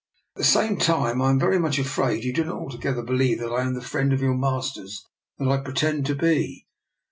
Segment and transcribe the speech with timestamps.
[0.35, 3.51] "At the same time I am very much afraid you do not altogether believe that
[3.53, 5.05] I am the friend of your master's
[5.37, 6.65] that I pretend to be."